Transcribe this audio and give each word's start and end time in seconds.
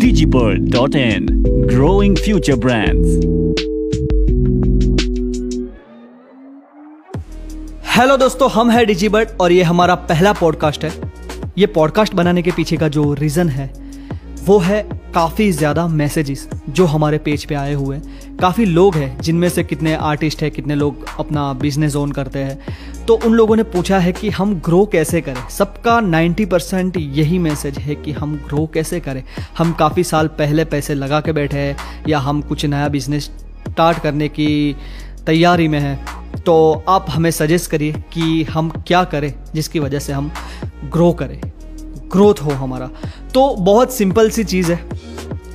digibird.in 0.00 1.26
Growing 1.68 2.14
Future 2.16 2.56
Brands. 2.56 3.08
Hello 7.96 8.16
दोस्तों, 8.16 8.50
हम 8.50 8.70
है 8.70 8.84
डिजीबर्ड 8.86 9.28
और 9.40 9.52
ये 9.52 9.62
हमारा 9.62 9.94
पहला 9.94 10.32
पॉडकास्ट 10.32 10.84
है 10.84 10.92
ये 11.58 11.66
पॉडकास्ट 11.66 12.14
बनाने 12.14 12.42
के 12.42 12.50
पीछे 12.50 12.76
का 12.76 12.88
जो 12.88 13.14
रीज़न 13.14 13.48
है, 13.48 13.72
वो 14.44 14.58
है 14.58 15.01
काफ़ी 15.14 15.50
ज़्यादा 15.52 15.86
मैसेजेस 15.88 16.48
जो 16.68 16.84
हमारे 16.86 17.18
पेज 17.18 17.44
पे 17.44 17.54
आए 17.54 17.72
हुए 17.74 17.96
हैं। 17.96 18.36
काफ़ी 18.36 18.64
लोग 18.64 18.94
हैं 18.94 19.20
जिनमें 19.20 19.48
से 19.48 19.64
कितने 19.64 19.94
आर्टिस्ट 19.94 20.42
हैं, 20.42 20.50
कितने 20.50 20.74
लोग 20.74 21.04
अपना 21.18 21.52
बिज़नेस 21.52 21.96
ओन 21.96 22.12
करते 22.12 22.38
हैं। 22.38 23.04
तो 23.06 23.14
उन 23.14 23.32
लोगों 23.32 23.56
ने 23.56 23.62
पूछा 23.62 23.98
है 23.98 24.12
कि 24.12 24.30
हम 24.30 24.54
ग्रो 24.54 24.84
कैसे 24.86 25.20
करें? 25.20 25.48
सबका 25.48 26.00
90 26.00 26.46
परसेंट 26.46 26.96
यही 26.96 27.38
मैसेज 27.38 27.78
है 27.78 27.94
कि 27.94 28.12
हम 28.12 28.36
ग्रो 28.36 28.66
कैसे 28.74 29.00
करें? 29.00 29.22
हम 29.58 29.72
काफ़ी 29.72 30.04
साल 30.04 30.26
पहले 30.28 30.64
पैसे 30.64 30.94
लगा 30.94 31.20
के 31.20 31.32
बैठे 31.32 31.58
हैं 31.58 31.76
या 32.08 32.18
हम 32.18 32.42
कुछ 32.42 32.66
नया 32.66 32.88
बिज़नेस 32.88 33.24
स्टार्ट 33.24 33.98
करने 33.98 34.28
की 34.28 34.76
तैयारी 35.26 35.68
में 35.68 35.80
हैं। 35.80 36.04
तो 36.46 36.84
आप 36.88 37.06
हमें 37.10 37.30
सजेस्ट 37.30 37.70
करिए 37.70 37.92
कि 37.92 38.42
हम 38.42 38.70
क्या 38.70 39.04
करें 39.04 39.34
जिसकी 39.54 39.78
वजह 39.78 39.98
से 39.98 40.12
हम 40.12 40.32
ग्रो 40.84 41.12
करें। 41.12 41.40
ग्रोथ 42.12 42.34
हो 42.34 42.50
हमारा। 42.50 42.90
तो 43.34 43.56
बहुत 43.56 43.92
सिंपल 43.92 44.30
सी 44.30 44.44
चीज़ 44.44 44.72
है। 44.72 45.01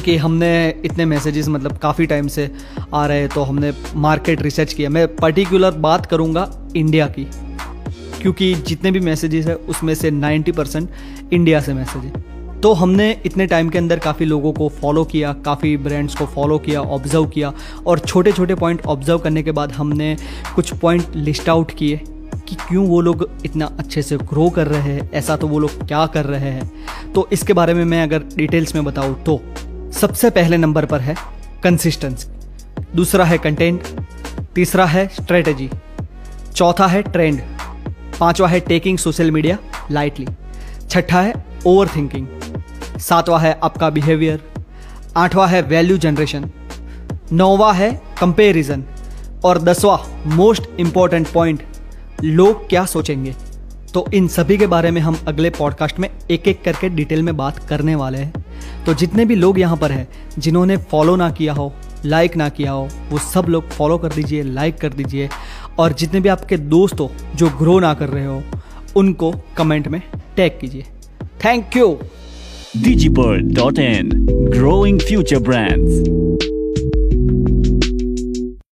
कि 0.00 0.16
हमने 0.16 0.52
इतने 0.84 1.04
मैसेजेस 1.04 1.48
मतलब 1.48 1.76
काफ़ी 1.78 2.06
टाइम 2.06 2.28
से 2.28 2.50
आ 2.94 3.04
रहे 3.06 3.28
तो 3.28 3.42
हमने 3.42 3.72
मार्केट 3.96 4.42
रिसर्च 4.42 4.72
किया। 4.72 4.90
मैं 4.90 5.06
पर्टिकुलर 5.16 5.70
बात 5.80 6.06
करूँगा 6.06 6.50
इंडिया 6.76 7.06
की, 7.08 7.26
क्योंकि 8.22 8.54
जितने 8.56 8.90
भी 8.90 9.00
मैसेजेस 9.00 9.46
है, 9.46 9.54
उसमें 9.54 9.94
से 9.94 10.10
90 10.12 10.52
परसेंट 10.52 10.88
इंडिया 11.32 11.60
से 11.60 11.74
मैसेज 11.74 12.04
है। 12.04 12.60
तो 12.60 12.72
हमने 12.72 13.10
इतने 13.26 13.46
टाइम 13.46 13.68
के 13.68 13.78
अंदर 13.78 13.98
काफ़ी 13.98 14.26
लोगों 14.26 14.52
को 14.52 14.68
फॉलो 14.70 15.04
किया, 15.04 15.32
काफ़ी 15.34 15.76
ब्रांड्स 15.78 16.14
को 16.14 16.26
फॉलो 16.26 16.58
किया 16.58 16.80
ऑब्ज़र्व 16.82 17.26
किया, 17.26 17.52
और 17.86 17.98
छोटे 17.98 18.32
छोटे 18.32 18.54
पॉइंट 18.54 18.86
ऑब्ज़र्व 18.86 19.18
करने 19.18 19.42
के 19.42 19.52
बाद 19.52 19.72
हमने 19.72 20.16
कुछ 20.54 20.72
पॉइंट 20.74 21.16
लिस्ट 21.16 21.48
आउट 21.48 21.70
किए 21.70 22.00
कि 22.48 22.56
क्यों 22.58 22.86
वो 22.88 23.00
लोग 23.00 23.28
इतना 23.44 23.66
अच्छे 23.78 24.02
से 24.02 24.16
ग्रो 24.18 24.48
कर 24.50 24.66
रहे 24.66 24.92
हैं, 24.92 25.10
ऐसा 25.12 25.36
तो 25.36 25.48
वो 25.48 25.58
लोग 25.58 25.86
क्या 25.88 26.04
कर 26.06 26.24
रहे 26.24 26.50
हैं। 26.50 27.12
तो 27.12 27.28
इसके 27.32 27.52
बारे 27.52 27.74
में 27.74 27.84
मैं 27.84 28.02
अगर 28.02 28.22
डिटेल्स 28.36 28.74
में 28.74 28.84
बताऊँ 28.84 29.14
तो 29.24 29.40
सबसे 30.00 30.30
पहले 30.30 30.56
नंबर 30.56 30.84
पर 30.84 31.00
है 31.00 31.16
कंसिस्टेंसी 31.64 32.28
दूसरा 32.96 33.24
है 33.24 33.38
कंटेंट 33.38 33.82
तीसरा 34.54 34.86
है 34.86 35.08
स्ट्रेटजी 35.08 35.70
चौथा 36.54 36.86
है 36.86 37.02
ट्रेंड 37.02 37.40
पांचवा 38.20 38.48
है 38.48 38.60
टेकिंग 38.60 38.98
सोशल 38.98 39.30
मीडिया 39.30 39.58
लाइटली 39.90 40.26
छठा 40.90 41.20
है 41.20 41.44
ओवर 41.66 41.88
थिंकिंग 41.96 42.26
सातवां 42.98 43.40
है 43.40 43.60
आपका 43.62 43.90
बिहेवियर 43.90 44.42
आठवां 45.16 45.48
है 45.48 45.62
वैल्यू 45.62 45.98
जनरेशन 45.98 46.50
नौवा 47.32 47.72
है 47.72 48.02
कंपेरिजन 48.20 48.84
और 49.44 49.62
दसवां 49.62 50.30
मोस्ट 50.30 50.62
इंपॉर्टेंट 50.80 51.28
पॉइंट 51.28 51.62
लोग 52.24 52.68
क्या 52.68 52.84
सोचेंगे? 52.84 53.34
तो 53.94 54.06
इन 54.14 54.28
सभी 54.28 54.58
के 54.58 54.66
बारे 54.66 54.90
में 54.90 55.00
हम 55.00 55.18
अगले 55.28 55.50
पॉडकास्ट 55.50 55.98
में 55.98 56.10
एक 56.30 56.48
एक 56.48 56.64
करके 56.64 56.88
डिटेल 56.88 57.22
में 57.22 57.36
बात 57.36 57.58
करने 57.58 57.94
वाले 57.94 58.18
हैं। 58.18 58.39
तो 58.86 58.94
जितने 58.94 59.24
भी 59.24 59.34
लोग 59.34 59.60
यहाँ 59.60 59.76
पर 59.76 59.92
हैं, 59.92 60.08
जिन्होंने 60.38 60.76
फॉलो 60.76 61.16
ना 61.16 61.30
किया 61.30 61.52
हो 61.52 61.72
लाइक 62.04 62.36
ना 62.36 62.48
किया 62.48 62.72
हो, 62.72 62.88
वो 63.10 63.18
सब 63.18 63.46
लोग 63.48 63.68
फॉलो 63.68 63.98
कर 63.98 64.08
दीजिए 64.08 64.42
लाइक 64.42 64.78
कर 64.78 64.88
दीजिए। 64.88 65.28
और 65.78 65.92
जितने 65.92 66.20
भी 66.20 66.28
आपके 66.28 66.56
दोस्त 66.56 67.00
हो, 67.00 67.10
जो 67.36 67.48
ग्रो 67.48 67.78
ना 67.80 67.94
कर 67.94 68.08
रहे 68.08 68.26
हो, 68.26 68.42
उनको 68.96 69.34
कमेंट 69.56 69.88
में 69.88 70.02
टैग 70.36 70.52
कीजिए। 70.60 70.84
Thank 71.44 71.76
you 71.76 71.98
digibird.in 72.76 74.10
Growing 74.56 75.02
future 75.02 75.38
Brands. 75.38 76.19